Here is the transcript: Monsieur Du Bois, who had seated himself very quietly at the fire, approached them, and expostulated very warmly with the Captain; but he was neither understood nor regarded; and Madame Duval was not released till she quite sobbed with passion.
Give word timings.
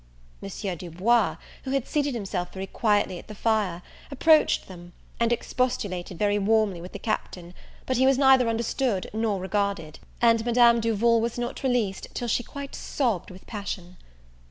Monsieur 0.41 0.75
Du 0.75 0.89
Bois, 0.89 1.37
who 1.63 1.69
had 1.69 1.87
seated 1.87 2.15
himself 2.15 2.51
very 2.51 2.65
quietly 2.65 3.19
at 3.19 3.27
the 3.27 3.35
fire, 3.35 3.83
approached 4.09 4.65
them, 4.67 4.93
and 5.19 5.31
expostulated 5.31 6.17
very 6.17 6.39
warmly 6.39 6.81
with 6.81 6.91
the 6.93 6.97
Captain; 6.97 7.53
but 7.85 7.97
he 7.97 8.07
was 8.07 8.17
neither 8.17 8.49
understood 8.49 9.07
nor 9.13 9.39
regarded; 9.39 9.99
and 10.19 10.43
Madame 10.43 10.79
Duval 10.79 11.21
was 11.21 11.37
not 11.37 11.61
released 11.61 12.07
till 12.15 12.27
she 12.27 12.41
quite 12.41 12.73
sobbed 12.73 13.29
with 13.29 13.45
passion. 13.45 13.95